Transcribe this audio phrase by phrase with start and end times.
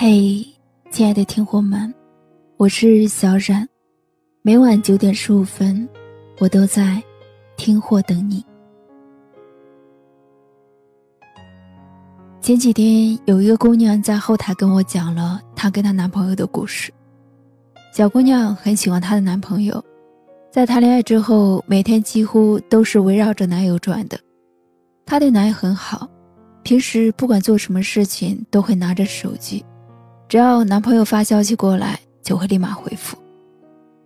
[0.00, 0.46] 嘿，
[0.92, 1.92] 亲爱的听货们，
[2.56, 3.68] 我是小冉，
[4.42, 5.88] 每晚九点十五分，
[6.38, 7.02] 我都在
[7.56, 8.46] 听货等你。
[12.40, 16.92] 前几天有一个姑娘在后台跟我讲了她跟她男朋友的故事。
[17.92, 19.84] 小姑娘很喜欢她的男朋友，
[20.48, 24.16] 在谈恋爱之后，每天几乎都是围绕着男友转的。
[25.04, 26.08] 她对男友很好，
[26.62, 29.64] 平时不管做什么事情都会拿着手机。
[30.28, 33.16] 只要男朋友发消息过来，就会立马回复。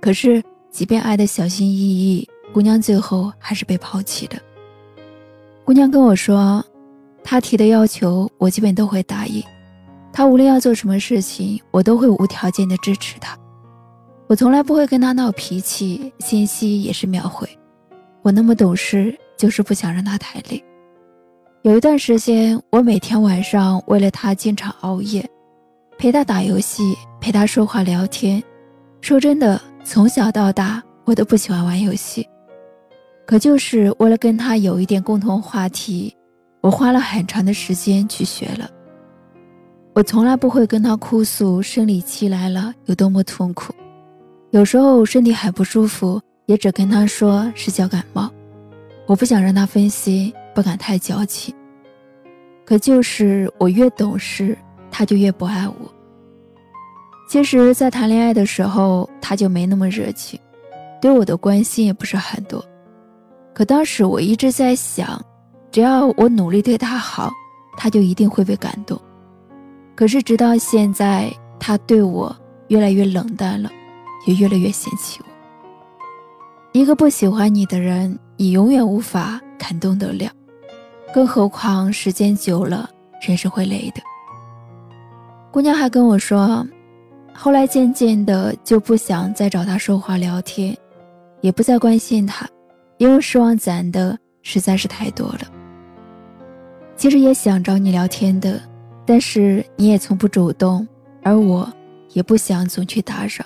[0.00, 4.40] 可是，即便爱得小心翼翼，姑娘最后还是被抛弃了。
[5.62, 6.64] 姑娘跟我说，
[7.22, 9.42] 他提的要求我基本都会答应，
[10.10, 13.36] 他无论要做什么事情，我都会无条件的支持他。
[14.26, 17.46] 我从来不会跟他闹脾气，信息也是秒回。
[18.22, 20.64] 我那么懂事，就是不想让他太累。
[21.62, 25.28] 有一段时间，我每天晚上为了他经常熬夜。
[25.98, 28.42] 陪他打游戏，陪他说话聊天。
[29.00, 32.28] 说真的，从小到大我都不喜欢玩游戏，
[33.26, 36.14] 可就是为了跟他有一点共同话题，
[36.60, 38.70] 我花了很长的时间去学了。
[39.94, 43.72] 我从来不会跟他哭诉生理期来了有多么痛苦，
[44.50, 48.30] 有时候身体很不舒服，也只跟他说是小感冒。
[49.06, 51.54] 我不想让他分心，不敢太矫情。
[52.66, 54.58] 可就是我越懂事。
[54.90, 55.74] 他就越不爱我。
[57.28, 60.38] 其实，在谈恋爱的时候，他就没那么热情，
[61.00, 62.64] 对我的关心也不是很多。
[63.52, 65.20] 可当时我一直在想，
[65.72, 67.32] 只要我努力对他好，
[67.76, 69.00] 他就一定会被感动。
[69.94, 72.34] 可是直到现在，他对我
[72.68, 73.70] 越来越冷淡了，
[74.26, 75.26] 也越来越嫌弃我。
[76.72, 80.30] 一个不喜欢你的人，你永远无法感动得了，
[81.12, 82.88] 更何况时间久了，
[83.26, 84.02] 人是会累的。
[85.56, 86.68] 姑娘还跟我说，
[87.32, 90.76] 后来渐渐的就不想再找他说话聊天，
[91.40, 92.46] 也不再关心他，
[92.98, 95.50] 因为失望攒的实在是太多了。
[96.94, 98.60] 其实也想找你聊天的，
[99.06, 100.86] 但是你也从不主动，
[101.22, 101.66] 而我
[102.12, 103.42] 也不想总去打扰，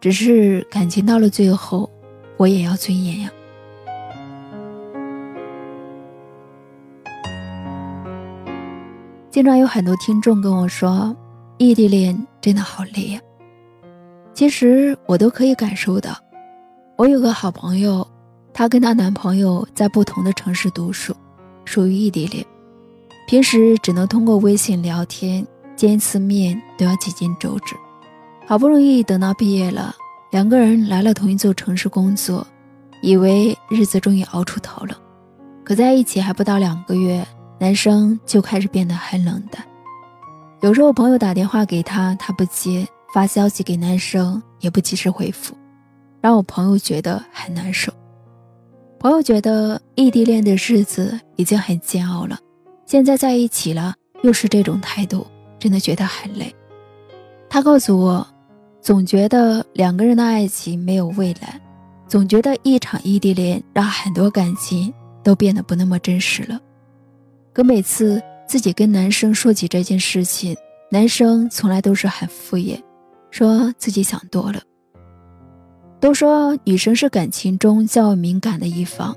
[0.00, 1.90] 只是感情到了最后，
[2.38, 3.30] 我也要尊严呀。
[9.30, 11.14] 经常有很多听众跟我说，
[11.58, 13.20] 异地恋真的好累呀。
[14.32, 16.16] 其实我都可以感受到。
[16.96, 18.06] 我有个好朋友，
[18.54, 21.14] 她跟她男朋友在不同的城市读书，
[21.66, 22.44] 属于异地恋，
[23.26, 25.46] 平时只能通过微信聊天，
[25.76, 27.76] 见一次面都要几经周折。
[28.46, 29.94] 好不容易等到毕业了，
[30.32, 32.46] 两个人来了同一座城市工作，
[33.02, 34.96] 以为日子终于熬出头了，
[35.62, 37.24] 可在一起还不到两个月。
[37.58, 39.64] 男生就开始变得很冷淡，
[40.60, 45.56] 有时候朋友打电话给他，他不接；发消息给男生也不及时回复，
[46.20, 47.92] 让我朋友觉得很难受。
[49.00, 52.38] 朋友觉得异地恋的日子已经很煎熬了，
[52.86, 55.26] 现在在一起了又是这种态度，
[55.58, 56.54] 真的觉得很累。
[57.50, 58.26] 他告诉我，
[58.80, 61.60] 总觉得两个人的爱情没有未来，
[62.06, 64.92] 总觉得一场异地恋让很多感情
[65.24, 66.60] 都变得不那么真实了。
[67.58, 70.56] 可每次自己跟男生说起这件事情，
[70.92, 72.80] 男生从来都是很敷衍，
[73.32, 74.62] 说自己想多了。
[75.98, 79.12] 都说女生是感情中较敏感的一方，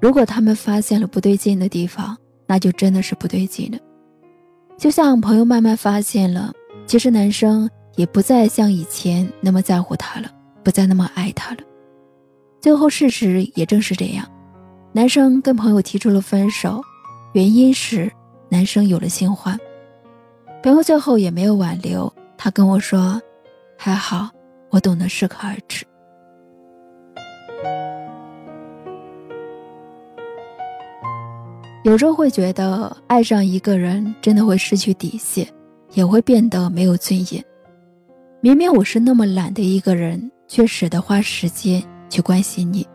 [0.00, 3.76] 如果他们发现了不对劲的地方，那就真的是不对劲了。
[4.78, 6.50] 就像朋友慢慢发现了，
[6.86, 10.30] 其实男生也不再像以前那么在乎她了，
[10.62, 11.60] 不再那么爱她了。
[12.62, 14.26] 最后事实也正是这样，
[14.90, 16.82] 男生跟朋友提出了分手。
[17.34, 18.10] 原因是
[18.48, 19.58] 男生有了新欢，
[20.62, 22.12] 朋友最后也没有挽留。
[22.36, 23.20] 他跟我说
[23.76, 24.30] ：“还好，
[24.70, 25.84] 我懂得适可而止。”
[31.82, 35.44] 有时候会觉得，爱上一个人真的会失去底线，
[35.94, 37.44] 也会变得没有尊严。
[38.40, 42.86] 明明我是那么懒的一个人，却舍得花时间去关心你。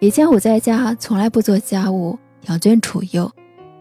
[0.00, 2.18] 以前我在家从来不做家务。
[2.46, 3.30] 养尊处优，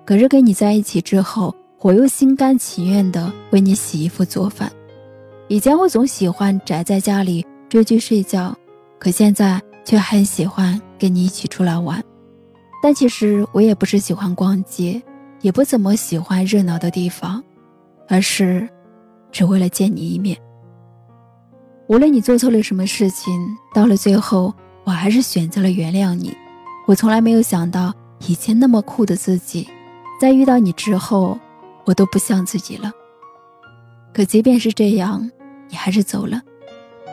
[0.06, 4.71] 可是跟你在一起之后，我又心甘情愿的为你洗衣服做饭。
[5.48, 8.54] 以前我总喜欢宅在家里追剧睡觉，
[9.00, 12.04] 可现在却很喜欢跟你一起出来玩。
[12.83, 15.01] 但其实我也不是喜欢逛街，
[15.42, 17.42] 也不怎么喜欢热闹的地方，
[18.07, 18.68] 而是
[19.31, 20.38] 只为了见你一面。
[21.88, 23.33] 无论你做错了什么事情，
[23.74, 24.53] 到了最后，
[24.83, 26.36] 我还是选择了原谅你。
[26.86, 27.94] 我从来没有想到。
[28.25, 29.68] 以前那么酷的自己，
[30.19, 31.38] 在遇到你之后，
[31.86, 32.92] 我都不像自己了。
[34.14, 35.30] 可即便是这样，
[35.69, 36.42] 你还是走了。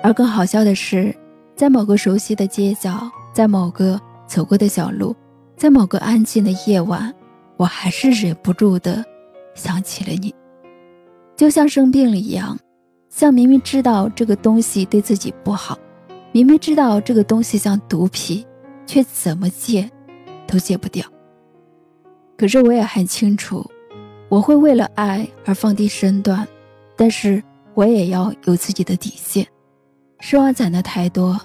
[0.02, 1.14] 而更好笑的是，
[1.54, 5.14] 在某个熟悉的街角，在某个走过的小路，
[5.56, 7.14] 在某个安静的夜晚，
[7.56, 9.04] 我还是忍不住的
[9.54, 10.34] 想起了你，
[11.36, 12.58] 就像生病了一样，
[13.10, 15.78] 像明明知道这个东西对自己不好，
[16.32, 18.44] 明明知道这个东西像毒品，
[18.86, 19.88] 却怎么戒
[20.46, 21.04] 都戒不掉。
[22.36, 23.64] 可是我也很清楚，
[24.28, 26.46] 我会为了爱而放低身段，
[26.96, 27.42] 但是
[27.74, 29.46] 我也要有自己的底线。
[30.20, 31.40] 失望攒的太多，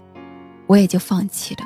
[0.66, 1.62] 我也就放弃了。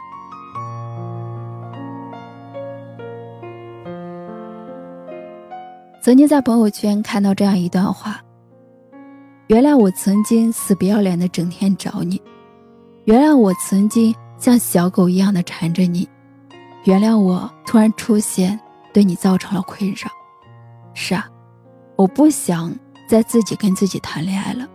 [6.02, 8.20] 曾经在朋友圈看到这样一段话：
[9.48, 12.22] 原谅我曾经死不要脸的整天找你，
[13.06, 16.06] 原谅我曾经像小狗一样的缠着你，
[16.84, 18.60] 原谅我突然出现
[18.94, 20.10] 对你造成了困扰。
[20.94, 21.28] 是啊，
[21.96, 22.74] 我不想
[23.08, 24.68] 再自己跟自己谈恋爱了。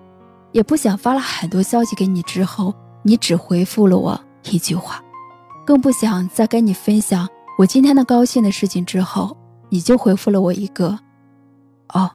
[0.52, 4.19] 也不想发了很多消息给你之后，你只回复了我
[4.50, 5.02] 一句话，
[5.66, 7.28] 更不想在跟你分享
[7.58, 9.37] 我今天的高兴的事情之后，
[9.69, 10.99] 你就回复了我一个
[11.93, 12.11] “哦”。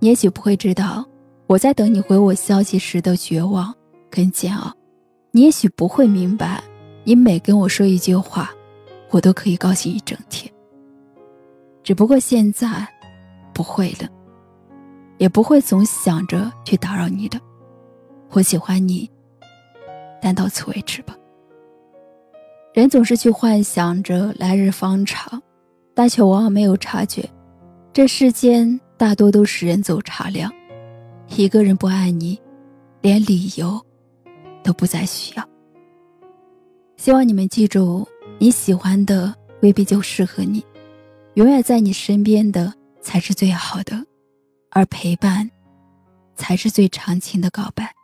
[0.00, 1.04] 你也许不会知道
[1.46, 3.72] 我在等你回我消息时的绝望
[4.10, 4.72] 跟煎熬，
[5.30, 6.60] 你也许不会明白，
[7.08, 8.50] 你每跟我说一句话，
[9.08, 10.52] 我都可以高兴一整天。
[11.82, 12.86] 只不过现在，
[13.54, 14.06] 不会了。
[15.16, 17.40] 也不会总想着去打扰你的，
[18.32, 19.10] 我喜欢你，
[20.20, 21.16] 但到此为止吧。
[22.74, 25.42] 人总是去幻想着来日方长，
[25.94, 27.26] 但却往往没有察觉，
[27.90, 30.52] 这世间大多都是人走茶凉。
[31.38, 32.38] 一个人不爱你，
[33.00, 33.80] 连理由
[34.62, 35.48] 都不再需要。
[36.98, 38.06] 希望你们记住，
[38.38, 40.62] 你喜欢的未必就适合你，
[41.34, 44.04] 永远在你身边的才是最好的。
[44.70, 45.48] 而陪伴，
[46.34, 47.94] 才是最长情的告白。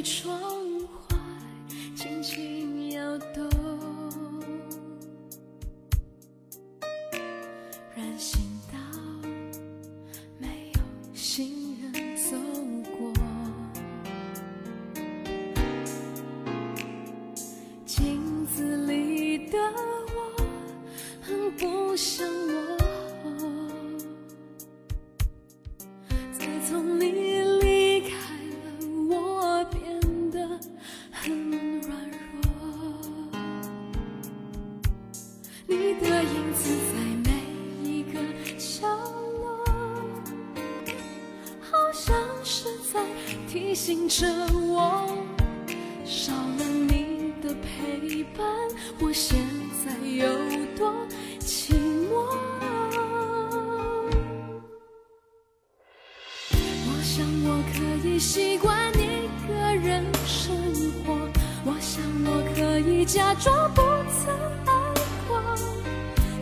[0.00, 0.49] 在窗。
[36.10, 37.30] 的影子在每
[37.88, 38.18] 一个
[38.58, 38.84] 角
[39.38, 39.64] 落，
[41.60, 42.12] 好像
[42.42, 43.00] 是在
[43.48, 44.26] 提醒着
[44.56, 45.06] 我，
[46.04, 48.44] 少了你的陪伴，
[48.98, 49.38] 我现
[49.84, 50.26] 在有
[50.76, 50.92] 多
[51.38, 51.74] 寂
[52.10, 52.26] 寞。
[56.86, 60.56] 我想我可以习惯一个人生
[61.04, 61.14] 活，
[61.64, 64.34] 我想我可以假装不曾
[64.66, 64.69] 爱。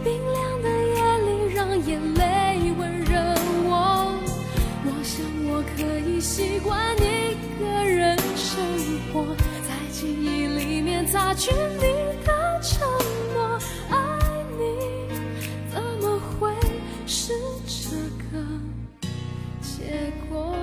[0.04, 3.18] 冰凉的夜里，让眼泪温热
[3.64, 3.70] 我。
[4.84, 5.76] 我想我可
[6.08, 8.62] 以习惯一个人生
[9.12, 9.24] 活，
[9.66, 10.98] 在记忆里面。
[11.10, 11.80] 擦去你
[12.26, 12.86] 的承
[13.32, 13.96] 诺，爱
[14.58, 14.62] 你
[15.72, 16.52] 怎么会
[17.06, 17.32] 是
[17.66, 17.96] 这
[18.28, 18.44] 个
[19.62, 20.54] 结果？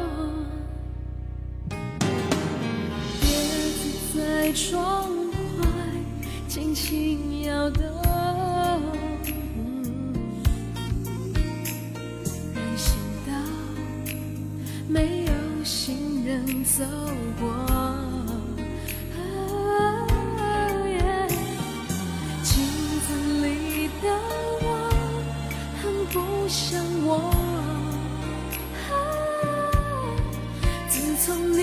[3.24, 3.28] 叶
[3.72, 5.10] 子在窗
[5.58, 5.66] 外
[6.48, 7.82] 轻轻摇动，
[16.66, 16.84] 走
[17.40, 17.48] 过，
[22.44, 22.54] 镜
[23.00, 23.08] 子
[23.46, 24.06] 里的
[24.62, 24.66] 我
[25.82, 26.14] 很不
[26.50, 27.10] 像我。
[30.90, 30.94] 自
[31.26, 31.58] 从你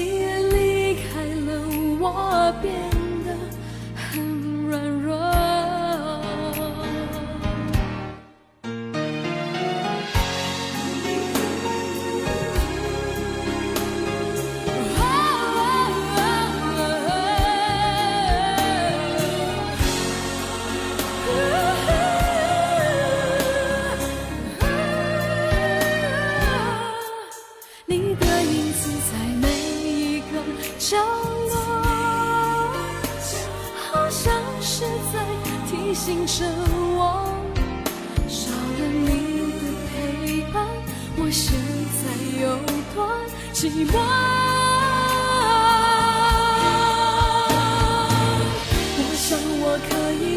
[0.55, 1.11] 离开
[1.47, 1.51] 了，
[2.01, 2.03] 我
[2.63, 3.02] 变。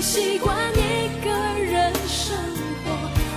[0.05, 2.37] 习惯一个人生
[2.85, 2.93] 活，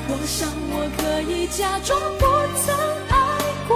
[0.06, 2.26] 我想我可以假装不
[2.60, 2.76] 曾
[3.08, 3.16] 爱
[3.66, 3.72] 过，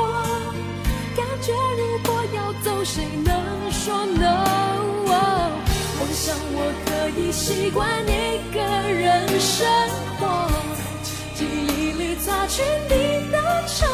[1.16, 3.32] 感觉如果要走，谁能
[3.72, 4.44] 说 no？
[5.08, 8.12] 我想我可以习惯一
[8.52, 9.66] 个人生
[10.18, 10.52] 活，
[11.34, 13.88] 记忆里擦去你的承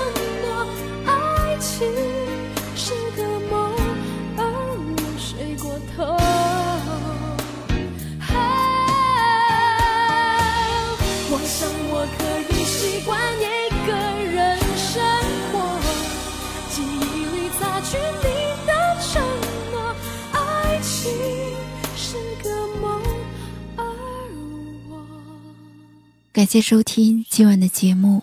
[26.49, 28.23] 谢收听今晚的节目，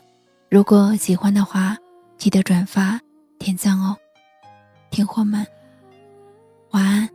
[0.50, 1.78] 如果喜欢的话，
[2.18, 3.00] 记得转发
[3.38, 3.96] 点赞哦。
[4.90, 5.46] 听货们，
[6.72, 7.15] 晚安。